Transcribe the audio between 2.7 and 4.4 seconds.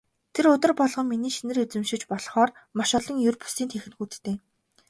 маш олон ер бусын техникүүдтэй.